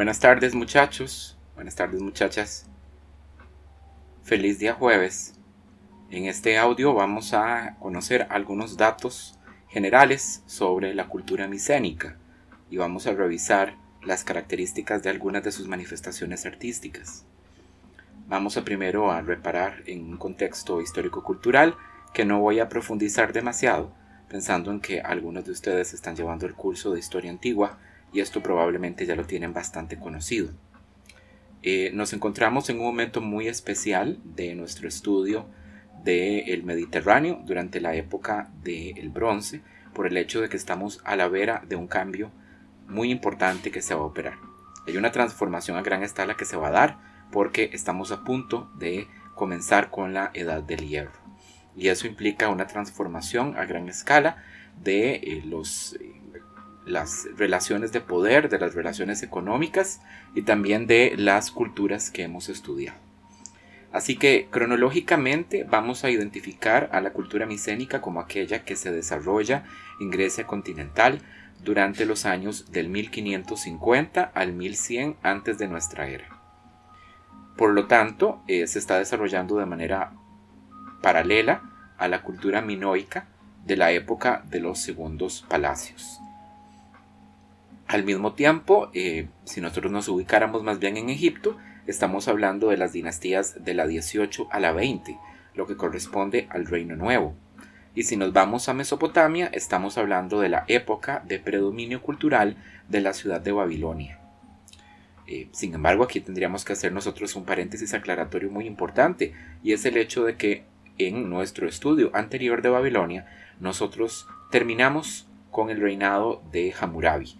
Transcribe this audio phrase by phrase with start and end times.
[0.00, 2.64] Buenas tardes muchachos, buenas tardes muchachas.
[4.22, 5.34] Feliz día jueves.
[6.10, 9.38] En este audio vamos a conocer algunos datos
[9.68, 12.16] generales sobre la cultura micénica
[12.70, 17.26] y vamos a revisar las características de algunas de sus manifestaciones artísticas.
[18.26, 21.76] Vamos primero a reparar en un contexto histórico-cultural
[22.14, 23.92] que no voy a profundizar demasiado,
[24.30, 27.78] pensando en que algunos de ustedes están llevando el curso de historia antigua
[28.12, 30.50] y esto probablemente ya lo tienen bastante conocido.
[31.62, 35.46] Eh, nos encontramos en un momento muy especial de nuestro estudio
[36.02, 39.60] del Mediterráneo durante la época del bronce,
[39.94, 42.30] por el hecho de que estamos a la vera de un cambio
[42.88, 44.38] muy importante que se va a operar.
[44.86, 46.98] Hay una transformación a gran escala que se va a dar
[47.30, 51.12] porque estamos a punto de comenzar con la edad del hierro.
[51.76, 54.42] Y eso implica una transformación a gran escala
[54.82, 56.19] de eh, los eh,
[56.90, 60.00] las relaciones de poder, de las relaciones económicas
[60.34, 62.98] y también de las culturas que hemos estudiado.
[63.92, 69.64] Así que cronológicamente vamos a identificar a la cultura micénica como aquella que se desarrolla
[70.00, 71.22] en Grecia continental
[71.64, 76.28] durante los años del 1550 al 1100 antes de nuestra era.
[77.56, 80.12] Por lo tanto, eh, se está desarrollando de manera
[81.02, 81.62] paralela
[81.98, 83.26] a la cultura minoica
[83.66, 86.19] de la época de los segundos palacios.
[87.90, 92.76] Al mismo tiempo, eh, si nosotros nos ubicáramos más bien en Egipto, estamos hablando de
[92.76, 95.18] las dinastías de la 18 a la 20,
[95.56, 97.34] lo que corresponde al Reino Nuevo.
[97.96, 102.56] Y si nos vamos a Mesopotamia, estamos hablando de la época de predominio cultural
[102.88, 104.20] de la ciudad de Babilonia.
[105.26, 109.84] Eh, sin embargo, aquí tendríamos que hacer nosotros un paréntesis aclaratorio muy importante, y es
[109.84, 110.62] el hecho de que
[110.98, 113.26] en nuestro estudio anterior de Babilonia,
[113.58, 117.39] nosotros terminamos con el reinado de Hammurabi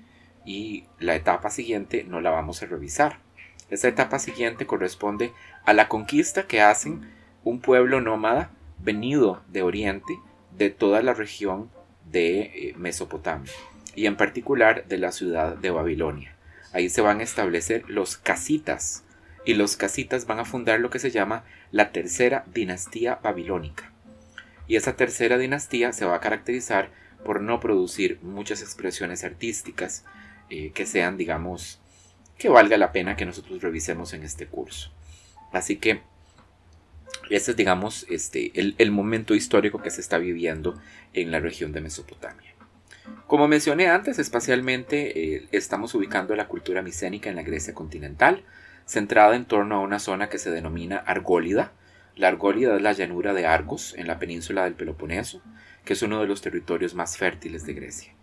[0.50, 3.20] y la etapa siguiente no la vamos a revisar.
[3.70, 5.32] Esta etapa siguiente corresponde
[5.64, 7.08] a la conquista que hacen
[7.44, 10.18] un pueblo nómada venido de Oriente
[10.56, 11.70] de toda la región
[12.10, 13.52] de eh, Mesopotamia
[13.94, 16.34] y en particular de la ciudad de Babilonia.
[16.72, 19.04] Ahí se van a establecer los casitas
[19.44, 23.92] y los casitas van a fundar lo que se llama la tercera dinastía babilónica.
[24.66, 26.90] Y esa tercera dinastía se va a caracterizar
[27.24, 30.04] por no producir muchas expresiones artísticas,
[30.50, 31.80] eh, que sean, digamos,
[32.38, 34.90] que valga la pena que nosotros revisemos en este curso.
[35.52, 36.02] Así que
[37.28, 40.80] ese es, digamos, este, el, momento histórico que se está viviendo
[41.12, 42.54] en la región de Mesopotamia.
[43.26, 48.44] Como mencioné antes, espacialmente eh, estamos ubicando la cultura micénica en la Grecia continental,
[48.84, 51.72] centrada en torno a una zona que se denomina Argólida.
[52.16, 55.40] La Argólida es la llanura de Argos, en la península del Peloponeso,
[55.84, 58.14] que es uno de los territorios más fértiles de Grecia.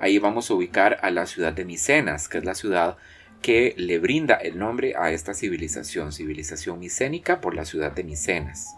[0.00, 2.96] Ahí vamos a ubicar a la ciudad de Micenas, que es la ciudad
[3.42, 8.74] que le brinda el nombre a esta civilización, civilización micénica por la ciudad de Micenas.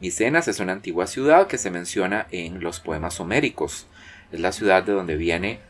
[0.00, 3.86] Micenas es una antigua ciudad que se menciona en los poemas homéricos.
[4.32, 5.60] Es la ciudad de donde viene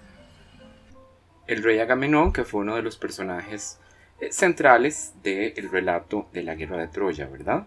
[1.47, 3.79] el rey Agamenón, que fue uno de los personajes
[4.21, 7.67] eh, centrales del relato de la guerra de Troya, ¿verdad?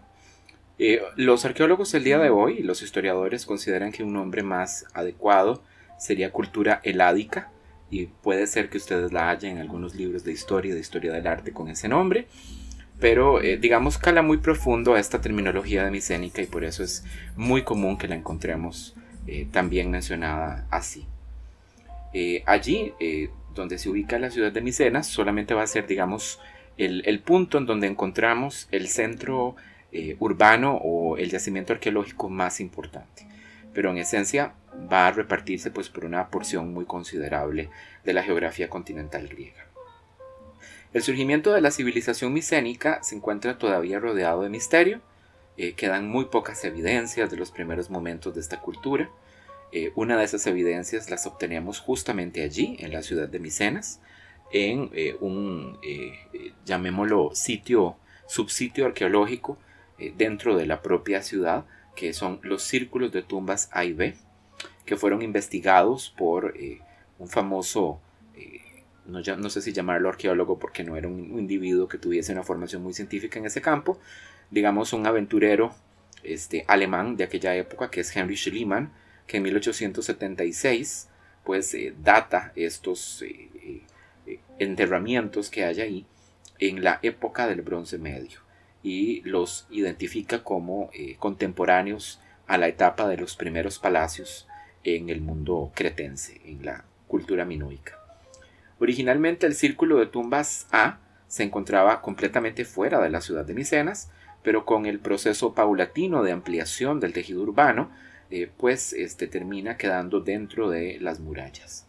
[0.78, 5.62] Eh, los arqueólogos del día de hoy, los historiadores, consideran que un nombre más adecuado
[6.04, 7.48] sería cultura heládica
[7.90, 11.26] y puede ser que ustedes la hayan en algunos libros de historia, de historia del
[11.26, 12.26] arte con ese nombre,
[13.00, 17.06] pero eh, digamos cala muy profundo a esta terminología de micénica y por eso es
[17.36, 18.94] muy común que la encontremos
[19.26, 21.06] eh, también mencionada así.
[22.12, 22.92] Eh, allí,
[23.54, 26.38] donde se ubica la ciudad de Micenas, solamente va a ser, digamos,
[26.76, 29.56] el, el punto en donde encontramos el centro
[30.18, 33.33] urbano o el yacimiento arqueológico más importante
[33.74, 34.54] pero en esencia
[34.90, 37.70] va a repartirse pues por una porción muy considerable
[38.04, 39.66] de la geografía continental griega.
[40.94, 45.00] El surgimiento de la civilización micénica se encuentra todavía rodeado de misterio,
[45.56, 49.10] eh, quedan muy pocas evidencias de los primeros momentos de esta cultura.
[49.72, 54.00] Eh, una de esas evidencias las obtenemos justamente allí, en la ciudad de Micenas,
[54.52, 55.78] en eh, un,
[56.64, 57.96] llamémoslo, sitio,
[58.28, 59.58] subsitio arqueológico
[60.16, 61.64] dentro de la propia ciudad,
[61.94, 64.14] que son los círculos de tumbas A y B,
[64.84, 66.80] que fueron investigados por eh,
[67.18, 68.00] un famoso,
[68.36, 68.60] eh,
[69.06, 72.82] no, no, sé si llamarlo arqueólogo porque no era un, individuo que tuviese una formación
[72.82, 73.98] muy científica en ese campo,
[74.50, 75.74] digamos un aventurero
[76.22, 78.92] este, alemán de aquella época, que es Henry Schliemann,
[79.26, 81.08] que en 1876
[81.44, 83.22] pues eh, data estos
[84.58, 86.06] enterramientos que hay ahí
[86.58, 88.43] en la época del Bronce Medio
[88.84, 94.46] y los identifica como eh, contemporáneos a la etapa de los primeros palacios
[94.84, 97.98] en el mundo cretense, en la cultura minoica.
[98.78, 104.10] Originalmente el círculo de tumbas A se encontraba completamente fuera de la ciudad de Micenas,
[104.42, 107.90] pero con el proceso paulatino de ampliación del tejido urbano,
[108.30, 111.86] eh, pues este termina quedando dentro de las murallas.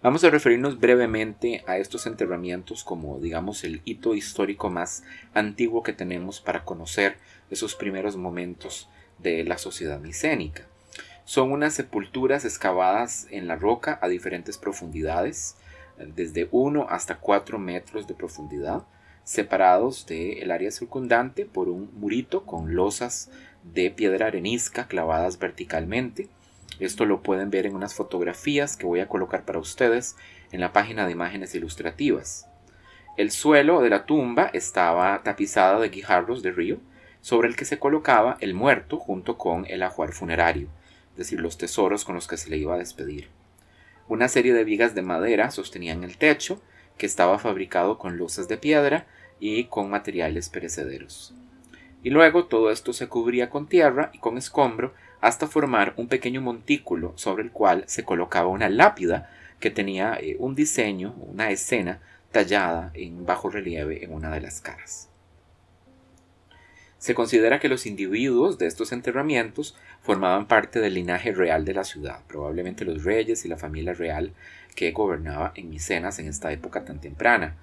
[0.00, 5.02] Vamos a referirnos brevemente a estos enterramientos como, digamos, el hito histórico más
[5.34, 7.16] antiguo que tenemos para conocer
[7.50, 10.68] esos primeros momentos de la sociedad micénica.
[11.24, 15.56] Son unas sepulturas excavadas en la roca a diferentes profundidades,
[16.14, 18.84] desde 1 hasta 4 metros de profundidad,
[19.24, 23.32] separados del área circundante por un murito con losas
[23.64, 26.28] de piedra arenisca clavadas verticalmente
[26.78, 30.16] esto lo pueden ver en unas fotografías que voy a colocar para ustedes
[30.52, 32.46] en la página de imágenes ilustrativas.
[33.16, 36.78] El suelo de la tumba estaba tapizado de guijarros de río,
[37.20, 40.68] sobre el que se colocaba el muerto junto con el ajuar funerario,
[41.12, 43.28] es decir, los tesoros con los que se le iba a despedir.
[44.06, 46.62] Una serie de vigas de madera sostenían el techo,
[46.96, 49.06] que estaba fabricado con luces de piedra
[49.40, 51.34] y con materiales perecederos.
[52.02, 56.40] Y luego todo esto se cubría con tierra y con escombro hasta formar un pequeño
[56.40, 59.30] montículo sobre el cual se colocaba una lápida
[59.60, 62.00] que tenía eh, un diseño, una escena
[62.30, 65.08] tallada en bajo relieve en una de las caras.
[66.98, 71.84] Se considera que los individuos de estos enterramientos formaban parte del linaje real de la
[71.84, 74.32] ciudad, probablemente los reyes y la familia real
[74.74, 77.56] que gobernaba en Micenas en esta época tan temprana.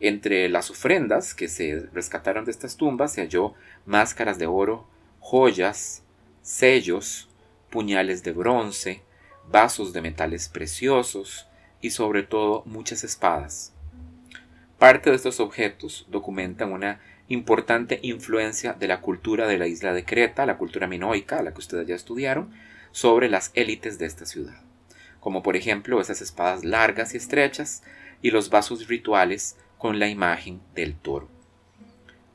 [0.00, 3.54] Entre las ofrendas que se rescataron de estas tumbas se halló
[3.86, 4.88] máscaras de oro,
[5.20, 6.02] joyas,
[6.42, 7.28] sellos,
[7.70, 9.02] puñales de bronce,
[9.50, 11.46] vasos de metales preciosos
[11.80, 13.72] y sobre todo muchas espadas.
[14.78, 20.04] Parte de estos objetos documentan una importante influencia de la cultura de la isla de
[20.04, 22.50] Creta, la cultura minoica, la que ustedes ya estudiaron,
[22.92, 24.60] sobre las élites de esta ciudad,
[25.20, 27.84] como por ejemplo esas espadas largas y estrechas
[28.20, 31.28] y los vasos rituales con la imagen del toro.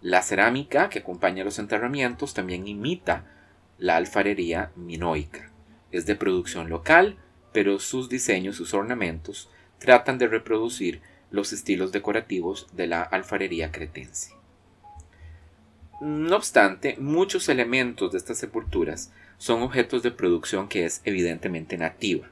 [0.01, 3.25] La cerámica que acompaña los enterramientos también imita
[3.77, 5.51] la alfarería minoica.
[5.91, 7.17] Es de producción local,
[7.51, 9.49] pero sus diseños, sus ornamentos,
[9.79, 11.01] tratan de reproducir
[11.31, 14.33] los estilos decorativos de la alfarería cretense.
[16.01, 22.27] No obstante, muchos elementos de estas sepulturas son objetos de producción que es evidentemente nativa.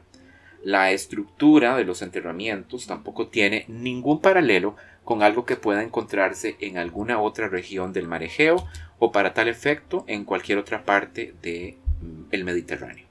[0.64, 6.78] La estructura de los enterramientos tampoco tiene ningún paralelo con algo que pueda encontrarse en
[6.78, 8.66] alguna otra región del mar Egeo
[9.06, 13.06] o para tal efecto en cualquier otra parte del mm, Mediterráneo.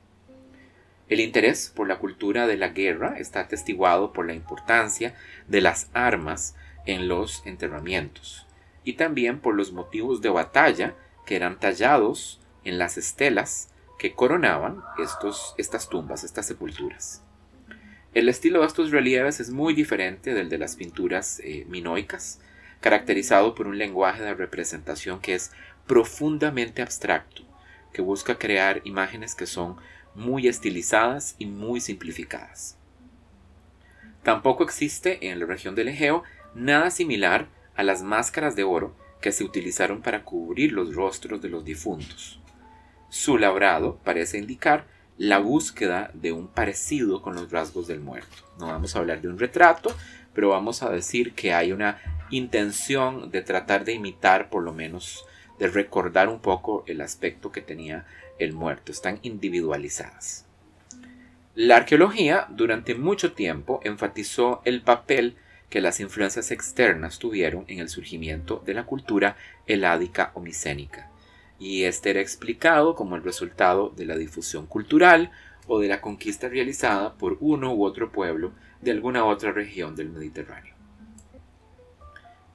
[1.10, 5.14] El interés por la cultura de la guerra está atestiguado por la importancia
[5.48, 6.56] de las armas
[6.86, 8.46] en los enterramientos
[8.84, 10.94] y también por los motivos de batalla
[11.26, 13.68] que eran tallados en las estelas
[13.98, 17.22] que coronaban estos, estas tumbas, estas sepulturas.
[18.14, 22.40] El estilo de estos relieves es muy diferente del de las pinturas eh, minoicas,
[22.82, 25.52] caracterizado por un lenguaje de representación que es
[25.86, 27.42] profundamente abstracto,
[27.92, 29.76] que busca crear imágenes que son
[30.14, 32.76] muy estilizadas y muy simplificadas.
[34.22, 36.22] Tampoco existe en la región del Egeo
[36.54, 41.48] nada similar a las máscaras de oro que se utilizaron para cubrir los rostros de
[41.48, 42.40] los difuntos.
[43.08, 44.86] Su labrado parece indicar
[45.18, 48.36] la búsqueda de un parecido con los rasgos del muerto.
[48.58, 49.94] No vamos a hablar de un retrato,
[50.34, 55.24] pero vamos a decir que hay una intención de tratar de imitar, por lo menos,
[55.58, 58.06] de recordar un poco el aspecto que tenía
[58.38, 58.92] el muerto.
[58.92, 60.46] Están individualizadas.
[61.54, 65.36] La arqueología durante mucho tiempo enfatizó el papel
[65.68, 71.12] que las influencias externas tuvieron en el surgimiento de la cultura heládica o micénica
[71.62, 75.30] y este era explicado como el resultado de la difusión cultural
[75.68, 80.10] o de la conquista realizada por uno u otro pueblo de alguna otra región del
[80.10, 80.74] Mediterráneo.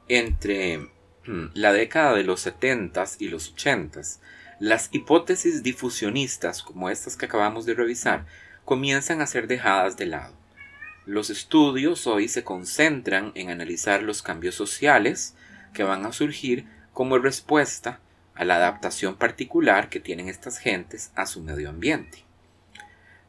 [0.10, 0.89] Entre
[1.53, 4.19] la década de los 70s y los 80s,
[4.60, 8.25] las hipótesis difusionistas como estas que acabamos de revisar
[8.65, 10.34] comienzan a ser dejadas de lado.
[11.05, 15.36] Los estudios hoy se concentran en analizar los cambios sociales
[15.74, 18.00] que van a surgir como respuesta
[18.36, 22.24] a la adaptación particular que tienen estas gentes a su medio ambiente.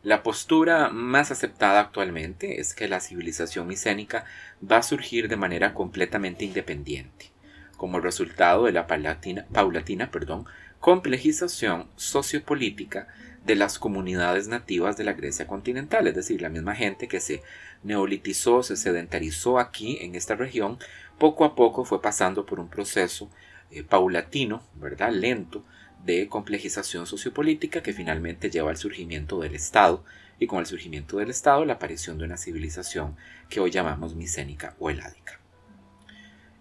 [0.02, 4.24] La postura más aceptada actualmente es que la civilización micénica
[4.60, 7.30] va a surgir de manera completamente independiente,
[7.78, 10.44] como resultado de la paulatina, perdón,
[10.80, 13.08] complejización sociopolítica
[13.46, 17.40] de las comunidades nativas de la Grecia continental, es decir, la misma gente que se
[17.84, 20.78] neolitizó, se sedentarizó aquí en esta región,
[21.18, 23.30] poco a poco fue pasando por un proceso
[23.70, 25.12] eh, paulatino, ¿verdad?
[25.12, 25.64] Lento,
[26.04, 30.04] de complejización sociopolítica que finalmente lleva al surgimiento del Estado
[30.40, 33.16] y con el surgimiento del Estado la aparición de una civilización
[33.48, 35.37] que hoy llamamos micénica o heládica.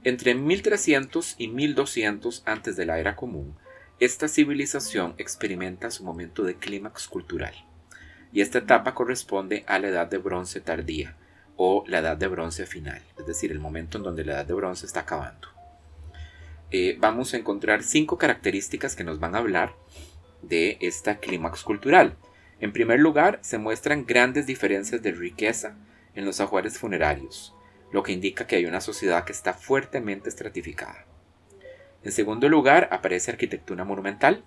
[0.08, 3.58] Entre 1300 y 1200 antes de la era común,
[4.00, 7.54] esta civilización experimenta su momento de clímax cultural,
[8.32, 11.18] y esta etapa corresponde a la edad de bronce tardía
[11.58, 14.54] o la edad de bronce final, es decir, el momento en donde la edad de
[14.54, 15.50] bronce está acabando.
[16.72, 19.76] Eh, vamos a encontrar cinco características que nos van a hablar
[20.42, 22.16] de esta clímax cultural.
[22.62, 25.76] En primer lugar, se muestran grandes diferencias de riqueza
[26.16, 27.57] en los ajuares funerarios,
[27.92, 31.06] lo que indica que hay una sociedad que está fuertemente estratificada.
[32.04, 34.44] En segundo lugar, aparece arquitectura monumental.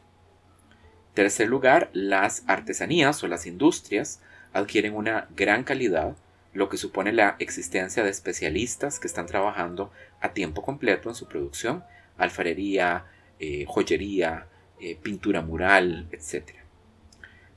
[1.14, 4.20] Tercer lugar, las artesanías o las industrias
[4.52, 6.16] adquieren una gran calidad,
[6.52, 11.28] lo que supone la existencia de especialistas que están trabajando a tiempo completo en su
[11.28, 11.85] producción
[12.18, 13.06] alfarería,
[13.38, 14.47] eh, joyería,
[14.80, 16.50] eh, pintura mural, etc.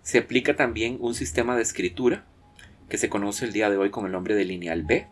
[0.01, 2.25] Se aplica también un sistema de escritura
[2.89, 5.07] que se conoce el día de hoy con el nombre de lineal B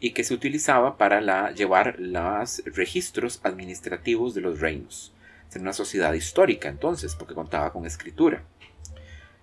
[0.00, 5.12] y que se utilizaba para llevar los registros administrativos de los reinos.
[5.50, 8.44] Era una sociedad histórica entonces, porque contaba con escritura.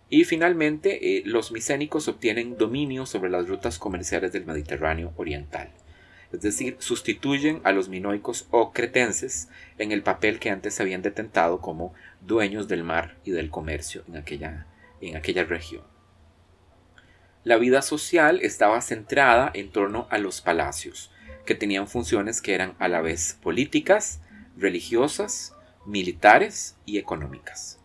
[0.10, 5.72] Y finalmente, eh, los micénicos obtienen dominio sobre las rutas comerciales del Mediterráneo oriental
[6.32, 11.60] es decir, sustituyen a los minoicos o cretenses en el papel que antes habían detentado
[11.60, 14.66] como dueños del mar y del comercio en aquella,
[15.02, 15.84] en aquella región.
[17.44, 21.12] La vida social estaba centrada en torno a los palacios,
[21.44, 24.22] que tenían funciones que eran a la vez políticas,
[24.58, 25.56] religiosas,
[25.88, 27.80] militares y económicas.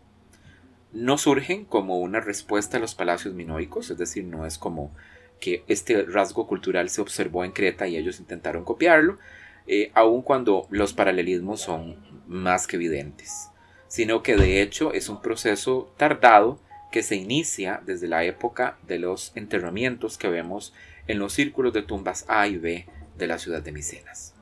[0.93, 4.93] No surgen como una respuesta a los palacios minoicos, es decir, no es como
[5.39, 9.17] que este rasgo cultural se observó en Creta y ellos intentaron copiarlo,
[9.65, 11.97] eh, aun cuando los paralelismos son
[12.27, 13.49] más que evidentes,
[13.87, 16.59] sino que de hecho es un proceso tardado
[16.91, 20.73] que se inicia desde la época de los enterramientos que vemos
[21.07, 22.85] en los círculos de tumbas A y B
[23.17, 24.33] de la ciudad de Micenas.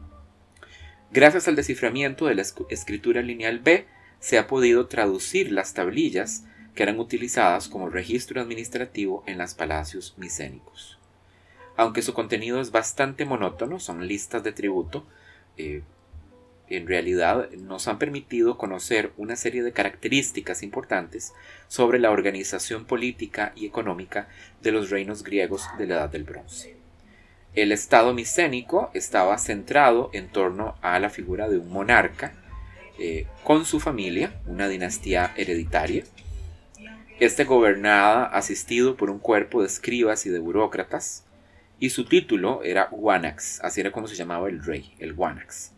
[1.12, 3.86] Gracias al desciframiento de la escritura lineal B,
[4.20, 10.14] se ha podido traducir las tablillas que eran utilizadas como registro administrativo en los palacios
[10.18, 11.00] micénicos.
[11.78, 15.06] Aunque su contenido es bastante monótono, son listas de tributo,
[15.58, 15.84] eh,
[16.70, 21.34] en realidad nos han permitido conocer una serie de características importantes
[21.68, 24.28] sobre la organización política y económica
[24.62, 26.76] de los reinos griegos de la Edad del Bronce.
[27.54, 32.34] El Estado micénico estaba centrado en torno a la figura de un monarca
[33.00, 36.04] eh, con su familia, una dinastía hereditaria,
[37.20, 41.24] este gobernaba asistido por un cuerpo de escribas y de burócratas,
[41.80, 45.75] y su título era Wanax, así era como se llamaba el rey, el Wanax.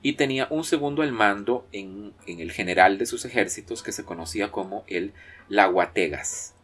[0.00, 4.52] Y tenía un segundo al mando en, el general de sus ejércitos que se conocía
[4.52, 5.12] como el
[5.48, 6.54] Laguategas.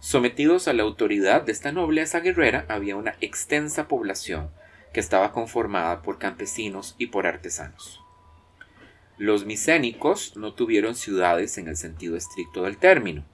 [0.00, 4.50] Sometidos a la autoridad de esta nobleza guerrera había una extensa población
[4.92, 8.00] que estaba conformada por campesinos y por artesanos.
[9.18, 13.24] Los micénicos no tuvieron ciudades en el sentido estricto del término,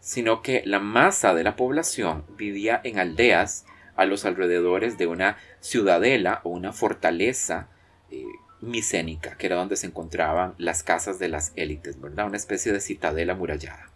[0.00, 3.64] sino que la masa de la población vivía en aldeas
[3.96, 7.68] a los alrededores de una ciudadela o una fortaleza
[8.12, 8.24] eh,
[8.60, 12.26] micénica, que era donde se encontraban las casas de las élites, ¿verdad?
[12.26, 13.90] Una especie de citadela amurallada.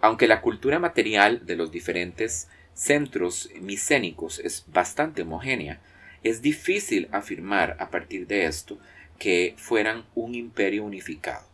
[0.00, 5.80] Aunque la cultura material de los diferentes centros micénicos es bastante homogénea,
[6.22, 8.78] es difícil afirmar a partir de esto
[9.18, 11.46] que fueran un imperio unificado.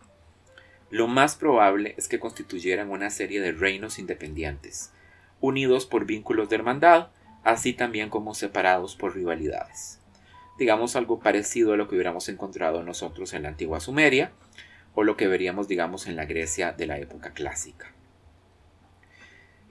[0.90, 4.90] Lo más probable es que constituyeran una serie de reinos independientes,
[5.40, 7.08] unidos por vínculos de hermandad,
[7.44, 9.99] así también como separados por rivalidades.
[10.60, 14.30] Digamos algo parecido a lo que hubiéramos encontrado nosotros en la antigua Sumeria,
[14.94, 17.94] o lo que veríamos, digamos, en la Grecia de la época clásica.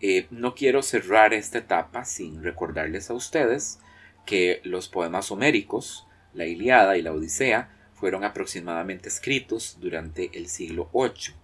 [0.01, 3.77] Eh, no quiero cerrar esta etapa sin recordarles a ustedes
[4.25, 10.89] que los poemas homéricos, la Iliada y la Odisea, fueron aproximadamente escritos durante el siglo
[10.91, 11.35] VIII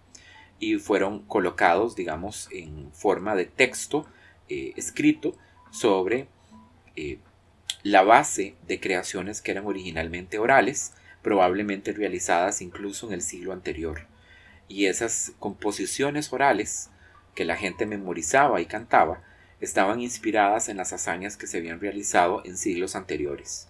[0.57, 4.07] y fueron colocados, digamos, en forma de texto
[4.49, 5.37] eh, escrito
[5.69, 6.29] sobre
[6.95, 7.19] eh,
[7.85, 14.07] la base de creaciones que eran originalmente orales, probablemente realizadas incluso en el siglo anterior.
[14.67, 16.89] Y esas composiciones orales
[17.35, 19.21] que la gente memorizaba y cantaba
[19.61, 23.67] estaban inspiradas en las hazañas que se habían realizado en siglos anteriores.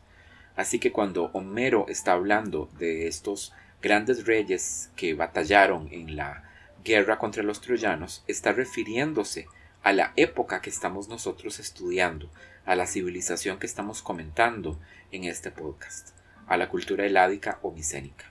[0.56, 6.50] Así que cuando Homero está hablando de estos grandes reyes que batallaron en la
[6.86, 9.48] guerra contra los troyanos, está refiriéndose
[9.84, 12.32] a la época que estamos nosotros estudiando,
[12.66, 14.80] a la civilización que estamos comentando
[15.12, 16.10] en este podcast,
[16.48, 18.26] a la cultura heládica o micénica.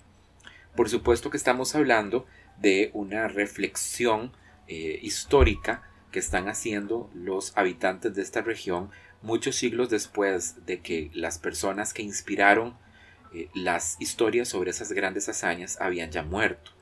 [0.76, 2.26] Por supuesto que estamos hablando
[2.58, 4.32] de una reflexión
[4.66, 8.90] eh, histórica que están haciendo los habitantes de esta región
[9.24, 12.76] muchos siglos después de que las personas que inspiraron
[13.32, 16.72] eh, las historias sobre esas grandes hazañas habían ya muerto.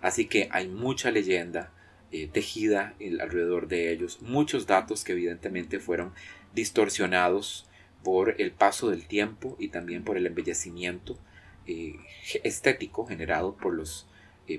[0.00, 1.72] Así que hay mucha leyenda
[2.12, 6.14] eh, tejida alrededor de ellos, muchos datos que evidentemente fueron
[6.58, 7.66] distorsionados
[8.02, 11.18] por el paso del tiempo y también por el embellecimiento
[11.66, 11.96] eh,
[12.44, 14.06] estético generado por los,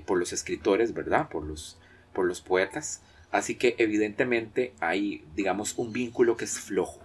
[0.06, 1.28] por los escritores, ¿verdad?
[1.28, 1.78] Por los,
[2.12, 3.02] por los poetas.
[3.30, 7.00] Así que evidentemente hay, digamos, un vínculo que es flojo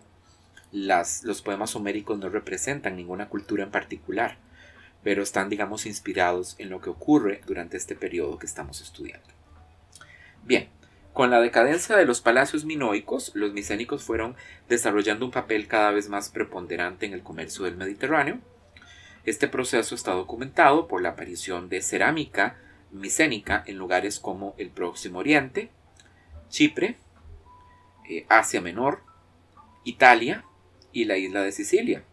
[0.75, 4.37] los poemas homéricos no representan ninguna cultura en particular,
[5.03, 9.27] pero están, digamos, inspirados en lo que ocurre durante este periodo que estamos estudiando.
[10.43, 10.67] Bien,
[11.15, 14.35] con la decadencia de los palacios minoicos, los micénicos fueron
[14.67, 18.39] desarrollando un papel cada vez más preponderante en el comercio del Mediterráneo.
[19.23, 22.57] Este proceso está documentado por la aparición de cerámica
[22.91, 25.69] micénica en lugares como el Próximo Oriente,
[26.49, 26.97] Chipre,
[28.09, 29.01] eh, Asia Menor,
[29.85, 30.43] Italia,
[30.91, 32.03] y la isla de Sicilia.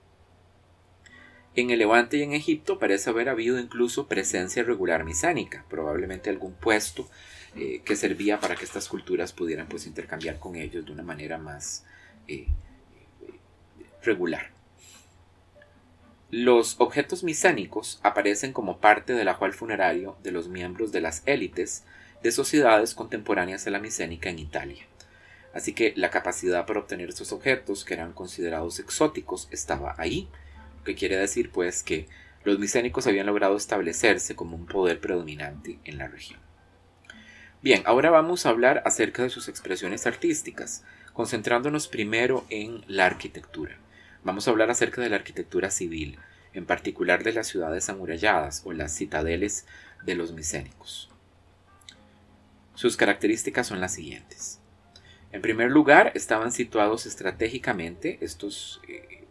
[1.56, 6.54] En el Levante y en Egipto parece haber habido incluso presencia regular misánica, probablemente algún
[6.54, 7.10] puesto
[7.54, 11.38] eh, que servía para que estas culturas pudieran pues, intercambiar con ellos de una manera
[11.38, 11.84] más
[12.28, 12.46] eh,
[14.02, 14.50] regular.
[16.30, 21.84] Los objetos misánicos aparecen como parte del ajuar funerario de los miembros de las élites
[22.22, 24.86] de sociedades contemporáneas a la micénica en Italia.
[25.52, 30.28] Así que la capacidad para obtener estos objetos, que eran considerados exóticos, estaba ahí,
[30.78, 32.08] lo que quiere decir pues que
[32.44, 36.40] los micénicos habían logrado establecerse como un poder predominante en la región.
[37.62, 43.78] Bien, ahora vamos a hablar acerca de sus expresiones artísticas, concentrándonos primero en la arquitectura.
[44.24, 46.18] Vamos a hablar acerca de la arquitectura civil,
[46.54, 49.64] en particular de las ciudades amuralladas o las citadeles
[50.04, 51.08] de los micénicos.
[52.74, 54.58] Sus características son las siguientes.
[55.30, 59.24] En primer lugar, estaban situados estratégicamente estos, eh,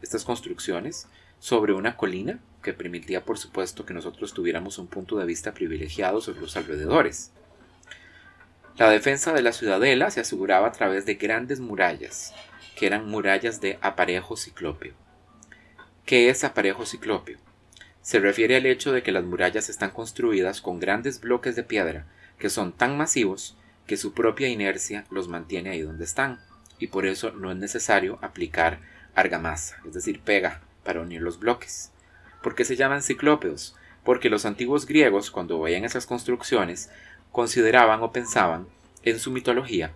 [0.00, 1.06] estas construcciones
[1.38, 6.22] sobre una colina que permitía, por supuesto, que nosotros tuviéramos un punto de vista privilegiado
[6.22, 7.30] sobre los alrededores.
[8.78, 12.32] La defensa de la ciudadela se aseguraba a través de grandes murallas,
[12.76, 14.94] que eran murallas de aparejo ciclópeo.
[16.06, 17.38] ¿Qué es aparejo ciclópeo?
[18.02, 22.06] Se refiere al hecho de que las murallas están construidas con grandes bloques de piedra
[22.38, 23.56] que son tan masivos
[23.88, 26.38] que su propia inercia los mantiene ahí donde están,
[26.78, 28.78] y por eso no es necesario aplicar
[29.16, 31.90] argamasa, es decir, pega, para unir los bloques.
[32.44, 33.74] ¿Por qué se llaman ciclópeos?
[34.04, 36.90] Porque los antiguos griegos, cuando veían esas construcciones,
[37.32, 38.66] consideraban o pensaban
[39.02, 39.92] en su mitología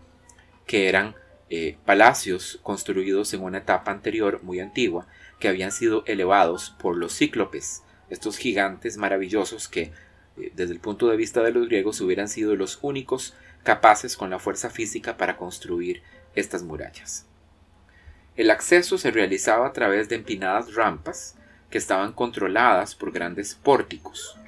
[0.67, 1.15] que eran
[1.55, 5.07] eh, palacios construidos en una etapa anterior muy antigua,
[5.39, 9.93] que habían sido elevados por los cíclopes, estos gigantes maravillosos que,
[10.39, 14.31] eh, desde el punto de vista de los griegos, hubieran sido los únicos capaces con
[14.31, 16.03] la fuerza física para construir
[16.35, 17.27] estas murallas.
[18.35, 21.37] El acceso se realizaba a través de empinadas rampas
[21.69, 24.39] que estaban controladas por grandes pórticos,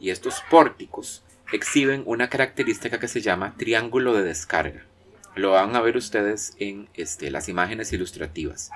[0.00, 4.84] y estos pórticos exhiben una característica que se llama triángulo de descarga.
[5.34, 8.70] Lo van a ver ustedes en este, las imágenes ilustrativas.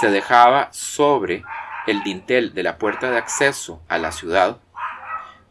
[0.00, 1.44] Se dejaba sobre
[1.86, 4.60] el dintel de la puerta de acceso a la ciudad,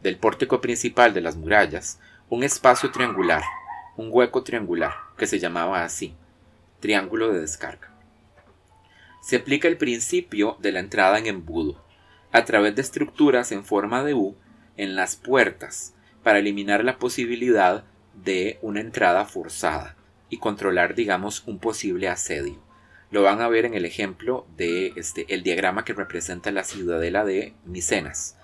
[0.02, 3.42] del pórtico principal de las murallas, un espacio triangular
[4.00, 6.14] un hueco triangular, que se llamaba así,
[6.80, 7.90] triángulo de descarga.
[9.20, 11.84] Se aplica el principio de la entrada en embudo,
[12.32, 14.36] a través de estructuras en forma de U
[14.78, 19.96] en las puertas, para eliminar la posibilidad de una entrada forzada
[20.28, 22.60] y controlar, digamos, un posible asedio.
[23.10, 27.24] Lo van a ver en el ejemplo de este, el diagrama que representa la ciudadela
[27.24, 28.36] de Micenas.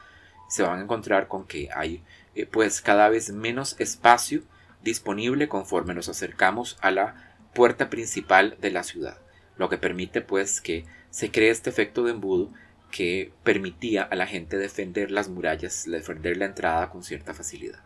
[0.48, 2.02] Se van a encontrar con que hay
[2.34, 4.42] eh, pues cada vez menos espacio
[4.82, 9.18] disponible conforme nos acercamos a la puerta principal de la ciudad,
[9.56, 12.52] lo que permite pues que se cree este efecto de embudo
[12.90, 17.80] que permitía a la gente defender las murallas, defender la entrada con cierta facilidad.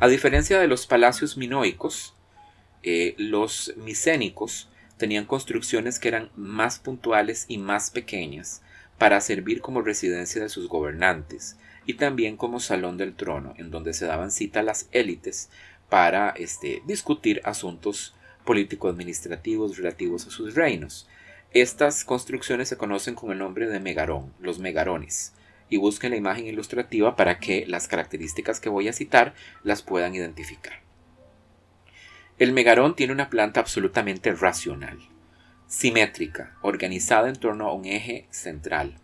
[0.00, 2.14] A diferencia de los palacios minoicos,
[2.82, 8.62] eh, los micénicos tenían construcciones que eran más puntuales y más pequeñas
[8.98, 13.94] para servir como residencia de sus gobernantes, y también como salón del trono, en donde
[13.94, 15.48] se daban cita las élites
[15.88, 21.08] para este, discutir asuntos político-administrativos relativos a sus reinos.
[21.54, 25.32] Estas construcciones se conocen con el nombre de megarón, los megarones,
[25.70, 30.14] y busquen la imagen ilustrativa para que las características que voy a citar las puedan
[30.14, 30.82] identificar.
[32.38, 34.98] El megarón tiene una planta absolutamente racional,
[35.66, 38.98] simétrica, organizada en torno a un eje central,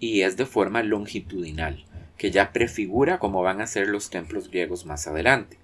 [0.00, 1.84] y es de forma longitudinal,
[2.18, 5.58] que ya prefigura cómo van a ser los templos griegos más adelante,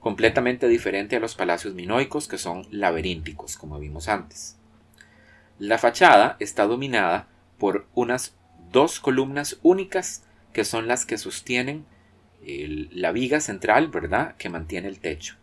[0.00, 4.56] completamente diferente a los palacios minoicos que son laberínticos, como vimos antes.
[5.58, 8.34] La fachada está dominada por unas
[8.70, 11.86] dos columnas únicas que son las que sostienen
[12.46, 15.36] la viga central, ¿verdad?, que mantiene el techo.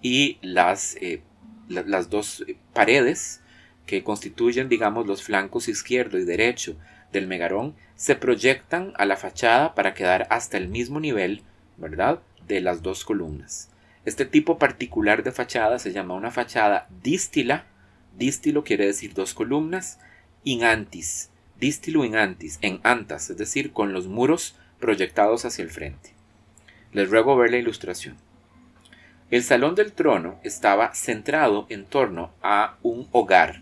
[0.00, 1.22] Y las, eh,
[1.68, 3.42] las dos paredes
[3.84, 6.76] que constituyen, digamos, los flancos izquierdo y derecho
[7.12, 11.42] del megarón, se proyectan a la fachada para quedar hasta el mismo nivel,
[11.76, 13.70] ¿verdad?, de las dos columnas.
[14.04, 17.66] Este tipo particular de fachada se llama una fachada dístila.
[18.18, 20.00] Dístilo quiere decir dos columnas.
[20.42, 21.30] In antis.
[21.60, 22.58] Dístilo in antis.
[22.62, 26.10] En antas, es decir, con los muros proyectados hacia el frente.
[26.92, 28.16] Les ruego ver la ilustración.
[29.30, 33.60] El salón del trono estaba centrado en torno a un hogar,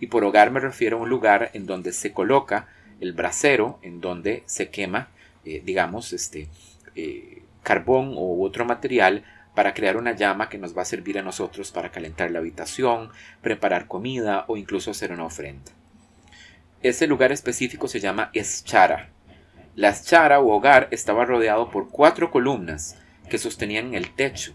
[0.00, 2.68] y por hogar me refiero a un lugar en donde se coloca
[3.00, 5.08] el brasero, en donde se quema,
[5.44, 6.48] eh, digamos, este
[6.94, 9.24] eh, carbón u otro material
[9.58, 13.10] para crear una llama que nos va a servir a nosotros para calentar la habitación,
[13.42, 15.72] preparar comida o incluso hacer una ofrenda.
[16.80, 19.08] Ese lugar específico se llama eschara,
[19.74, 24.54] la eschara o hogar estaba rodeado por cuatro columnas que sostenían el techo,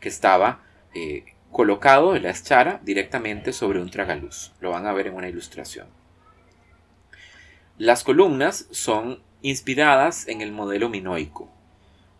[0.00, 0.60] que estaba
[0.94, 4.52] eh, colocado en la eschara directamente sobre un tragaluz.
[4.60, 5.86] Lo van a ver en una ilustración.
[7.78, 11.50] Las columnas son inspiradas en el modelo minoico,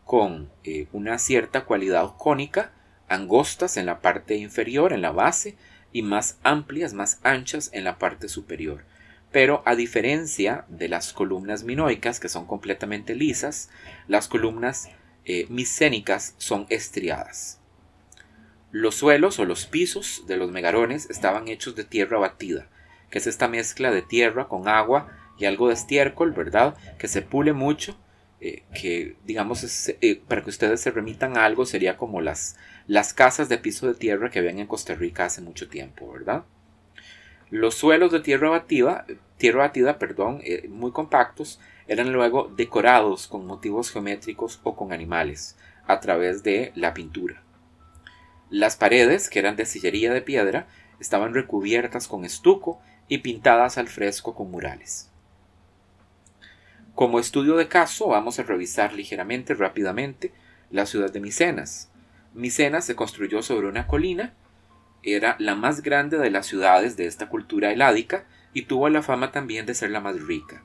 [0.05, 2.73] con eh, una cierta cualidad cónica,
[3.09, 5.57] angostas en la parte inferior, en la base,
[5.93, 8.85] y más amplias, más anchas en la parte superior
[9.33, 13.71] pero a diferencia de las columnas minoicas, que son completamente lisas,
[14.07, 14.91] las columnas
[15.25, 17.59] eh, micénicas son estriadas.
[18.71, 22.69] Los suelos o los pisos de los megarones estaban hechos de tierra batida,
[23.11, 26.77] que es esta mezcla de tierra con agua y algo de estiércol, ¿verdad?
[26.99, 27.97] Que se pule mucho,
[28.45, 32.57] eh, que digamos, eh, para que ustedes se remitan a algo, sería como las,
[32.89, 36.43] las casas de piso de tierra que ven en Costa Rica hace mucho tiempo, ¿verdad?
[37.51, 43.47] Los suelos de tierra batida, tierra batida perdón, eh, muy compactos, eran luego decorados con
[43.47, 47.45] motivos geométricos o con animales a través de la pintura.
[48.51, 50.67] Las paredes, que eran de sillería de piedra,
[50.99, 55.12] estaban recubiertas con estuco y pintadas al fresco con murales.
[56.95, 60.33] Como estudio de caso, vamos a revisar ligeramente, rápidamente,
[60.71, 61.91] la ciudad de Micenas.
[62.35, 64.35] Micenas se construyó sobre una colina
[65.03, 69.33] era la más grande de las ciudades de esta cultura heládica y tuvo la fama
[69.33, 70.63] también de ser la más rica.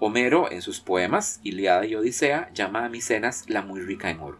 [0.00, 4.38] Homero, en sus poemas Iliada y Odisea, llama a Micenas la muy rica en oro.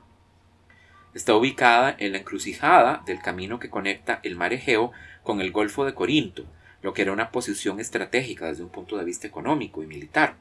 [1.14, 5.84] Está ubicada en la encrucijada del camino que conecta el mar Egeo con el Golfo
[5.84, 6.44] de Corinto,
[6.82, 10.36] lo que era una posición estratégica desde un punto de vista económico y militar.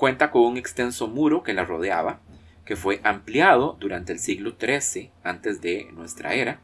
[0.00, 2.20] Cuenta con un extenso muro que la rodeaba,
[2.64, 6.62] que fue ampliado durante el siglo XIII antes de nuestra era,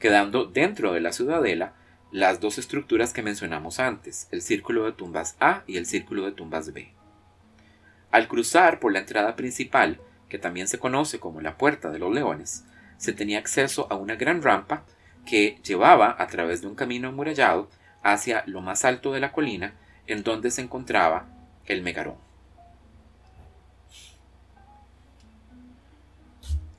[0.00, 1.74] quedando dentro de la ciudadela
[2.10, 6.32] las dos estructuras que mencionamos antes, el círculo de tumbas A y el círculo de
[6.32, 6.92] tumbas B.
[8.10, 12.12] Al cruzar por la entrada principal, que también se conoce como la Puerta de los
[12.12, 12.64] Leones,
[12.96, 14.84] se tenía acceso a una gran rampa
[15.24, 17.70] que llevaba a través de un camino amurallado
[18.02, 19.74] hacia lo más alto de la colina
[20.08, 21.28] en donde se encontraba
[21.66, 22.31] el Megarón.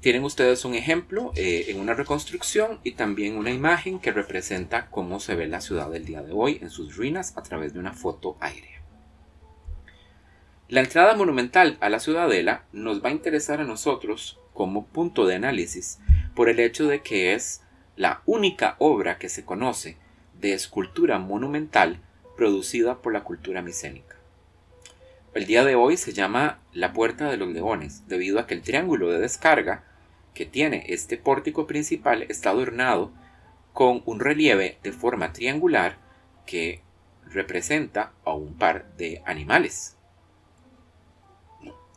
[0.04, 5.22] Tienen ustedes un ejemplo eh, en una reconstrucción y también una imagen que representa cómo
[5.22, 7.94] se ve la ciudad del día de hoy en sus ruinas a través de una
[7.94, 8.82] foto aérea.
[10.68, 15.36] La entrada monumental a la ciudadela nos va a interesar a nosotros como punto de
[15.36, 16.00] análisis
[16.36, 17.62] por el hecho de que es
[17.96, 19.96] la única obra que se conoce
[20.38, 22.02] de escultura monumental
[22.36, 24.18] producida por la cultura micénica.
[25.34, 28.64] El día de hoy se llama la Puerta de los Leones, debido a que el
[28.64, 29.86] triángulo de descarga
[30.34, 33.12] que tiene este pórtico principal está adornado
[33.74, 35.98] con un relieve de forma triangular
[36.46, 36.82] que
[37.26, 39.98] representa a un par de animales.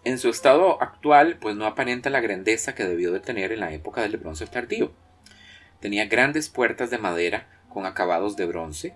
[0.05, 3.73] En su estado actual, pues no aparenta la grandeza que debió de tener en la
[3.73, 4.93] época del bronce tardío.
[5.81, 8.95] Tenía grandes puertas de madera con acabados de bronce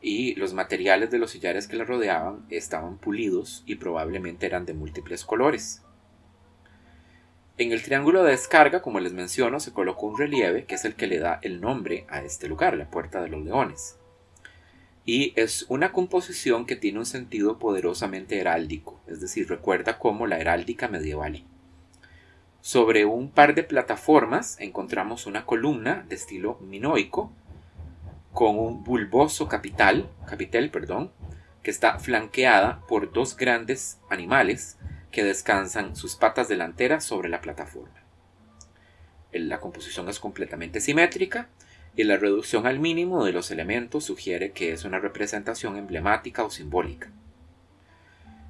[0.00, 4.72] y los materiales de los sillares que la rodeaban estaban pulidos y probablemente eran de
[4.72, 5.82] múltiples colores.
[7.60, 10.94] En el triángulo de descarga, como les menciono, se colocó un relieve que es el
[10.94, 13.98] que le da el nombre a este lugar, la Puerta de los Leones.
[15.04, 20.38] Y es una composición que tiene un sentido poderosamente heráldico, es decir, recuerda como la
[20.38, 21.42] heráldica medieval.
[22.60, 27.32] Sobre un par de plataformas encontramos una columna de estilo minoico
[28.32, 31.10] con un bulboso capital, capitel, perdón,
[31.64, 34.78] que está flanqueada por dos grandes animales
[35.10, 38.02] que descansan sus patas delanteras sobre la plataforma.
[39.32, 41.48] La composición es completamente simétrica
[41.96, 46.50] y la reducción al mínimo de los elementos sugiere que es una representación emblemática o
[46.50, 47.10] simbólica.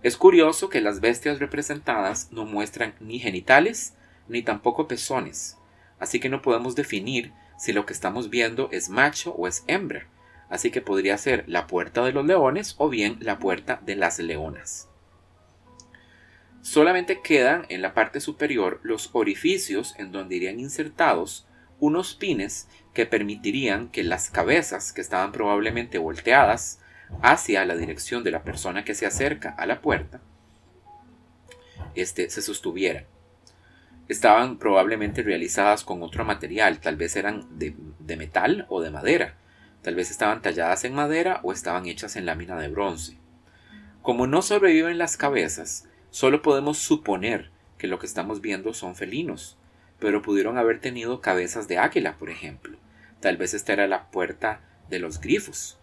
[0.03, 3.94] Es curioso que las bestias representadas no muestran ni genitales
[4.29, 5.57] ni tampoco pezones,
[5.99, 10.07] así que no podemos definir si lo que estamos viendo es macho o es hembra,
[10.49, 14.18] así que podría ser la puerta de los leones o bien la puerta de las
[14.21, 14.88] leonas.
[16.68, 21.46] Solamente quedan en la parte superior los orificios en donde irían insertados
[21.81, 26.78] unos pines que permitirían que las cabezas, que estaban probablemente volteadas
[27.22, 30.20] hacia la dirección de la persona que se acerca a la puerta,
[31.94, 33.07] este, se sostuvieran.
[34.09, 39.38] Estaban probablemente realizadas con otro material, tal vez eran de, de metal o de madera,
[39.81, 43.16] tal vez estaban talladas en madera o estaban hechas en lámina de bronce.
[44.02, 49.57] Como no sobreviven las cabezas, solo podemos suponer que lo que estamos viendo son felinos,
[49.99, 52.79] pero pudieron haber tenido cabezas de águila, por ejemplo.
[53.21, 55.79] Tal vez esta era la puerta de los grifos.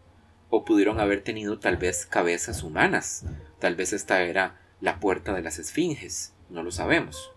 [0.50, 3.26] O pudieron haber tenido tal vez cabezas humanas.
[3.60, 6.34] Tal vez esta era la puerta de las esfinges.
[6.50, 7.32] No lo sabemos.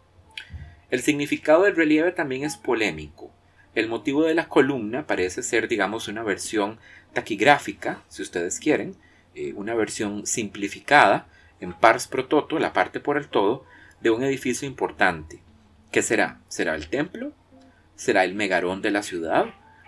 [0.91, 3.33] El significado del relieve también es polémico.
[3.75, 6.79] El motivo de la columna parece ser, digamos, una versión
[7.13, 8.97] taquigráfica, si ustedes quieren,
[9.35, 11.29] eh, una versión simplificada,
[11.61, 13.65] en pars pro toto, la parte por el todo,
[14.01, 15.43] de un edificio importante.
[15.91, 16.41] ¿Qué será?
[16.49, 17.33] ¿Será el templo?
[17.97, 19.47] ¿Será el megarón de la ciudad?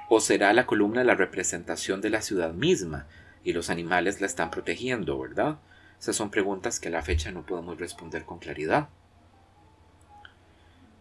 [0.09, 3.07] ¿O será la columna la representación de la ciudad misma?
[3.45, 5.59] Y los animales la están protegiendo, ¿verdad?
[6.01, 8.89] Esas son preguntas que a la fecha no podemos responder con claridad.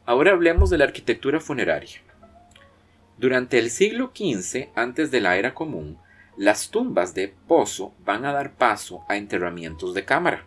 [0.06, 2.02] Ahora hablemos de la arquitectura funeraria.
[3.18, 5.98] Durante el siglo XV, antes de la era común,
[6.38, 10.46] las tumbas de pozo van a dar paso a enterramientos de cámara.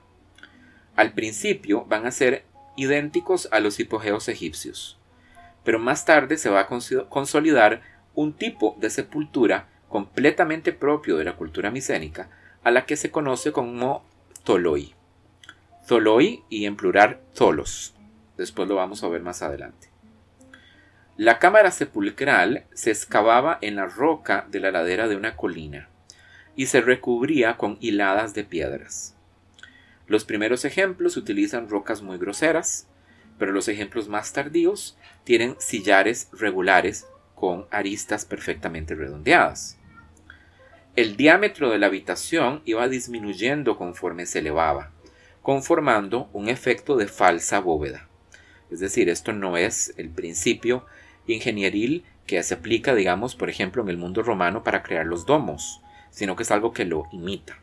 [0.96, 2.44] Al principio van a ser
[2.76, 4.98] idénticos a los hipogeos egipcios,
[5.64, 6.68] pero más tarde se va a
[7.08, 7.82] consolidar
[8.14, 12.30] un tipo de sepultura completamente propio de la cultura micénica,
[12.64, 14.04] a la que se conoce como
[14.44, 14.94] toloi.
[15.86, 17.94] Toloi y en plural tolos.
[18.36, 19.88] Después lo vamos a ver más adelante.
[21.16, 25.88] La cámara sepulcral se excavaba en la roca de la ladera de una colina
[26.56, 29.14] y se recubría con hiladas de piedras.
[30.06, 32.88] Los primeros ejemplos utilizan rocas muy groseras,
[33.38, 39.78] pero los ejemplos más tardíos tienen sillares regulares con aristas perfectamente redondeadas.
[40.94, 44.90] El diámetro de la habitación iba disminuyendo conforme se elevaba,
[45.40, 48.08] conformando un efecto de falsa bóveda.
[48.70, 50.84] Es decir, esto no es el principio
[51.26, 55.80] ingenieril que se aplica, digamos, por ejemplo, en el mundo romano para crear los domos,
[56.10, 57.58] sino que es algo que lo imita.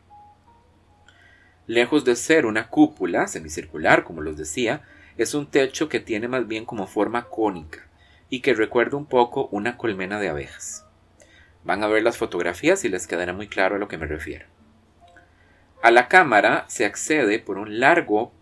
[1.69, 4.81] Lejos de ser una cúpula semicircular, como los decía,
[5.19, 7.87] es un techo que tiene más bien como forma cónica
[8.27, 10.87] y que recuerda un poco una colmena de abejas.
[11.63, 14.47] Van a ver las fotografías y les quedará muy claro a lo que me refiero.
[15.83, 18.33] A la cámara se accede por un largo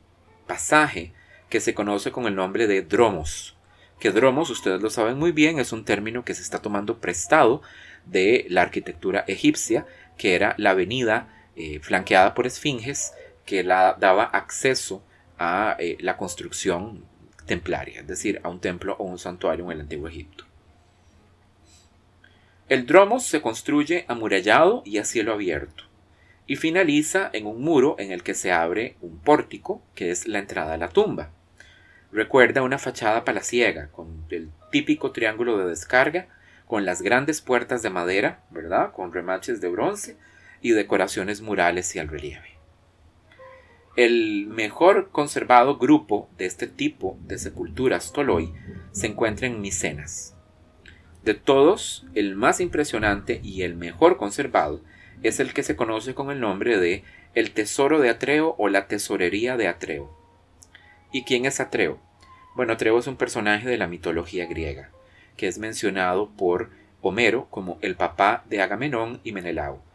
[0.47, 1.11] pasaje
[1.49, 3.57] que se conoce con el nombre de dromos,
[3.99, 7.61] que dromos, ustedes lo saben muy bien, es un término que se está tomando prestado
[8.05, 9.85] de la arquitectura egipcia,
[10.17, 13.13] que era la avenida eh, flanqueada por esfinges
[13.45, 15.03] que la daba acceso
[15.39, 17.03] a eh, la construcción
[17.47, 20.45] templaria, es decir, a un templo o un santuario en el antiguo Egipto.
[22.69, 25.85] El dromos se construye amurallado y a cielo abierto
[26.45, 30.39] y finaliza en un muro en el que se abre un pórtico, que es la
[30.39, 31.31] entrada a la tumba.
[32.11, 36.27] Recuerda una fachada palaciega con el típico triángulo de descarga,
[36.67, 38.91] con las grandes puertas de madera, ¿verdad?
[38.91, 40.17] Con remaches de bronce
[40.61, 42.57] y decoraciones murales y al relieve.
[43.95, 48.53] El mejor conservado grupo de este tipo de sepulturas Toloi
[48.91, 50.35] se encuentra en Micenas.
[51.23, 54.81] De todos, el más impresionante y el mejor conservado
[55.23, 58.87] es el que se conoce con el nombre de el Tesoro de Atreo o la
[58.87, 60.15] Tesorería de Atreo.
[61.11, 61.99] ¿Y quién es Atreo?
[62.55, 64.91] Bueno, Atreo es un personaje de la mitología griega,
[65.37, 66.69] que es mencionado por
[67.01, 69.86] Homero como el papá de Agamenón y Menelao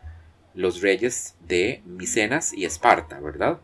[0.55, 3.61] los reyes de Micenas y Esparta, ¿verdad?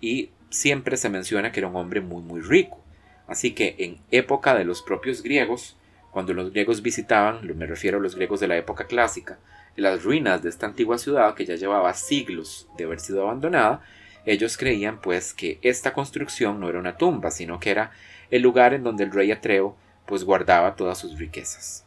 [0.00, 2.82] Y siempre se menciona que era un hombre muy muy rico.
[3.26, 5.76] Así que en época de los propios griegos,
[6.10, 9.38] cuando los griegos visitaban, me refiero a los griegos de la época clásica,
[9.76, 13.82] las ruinas de esta antigua ciudad que ya llevaba siglos de haber sido abandonada,
[14.26, 17.92] ellos creían pues que esta construcción no era una tumba, sino que era
[18.30, 21.86] el lugar en donde el rey Atreo pues guardaba todas sus riquezas.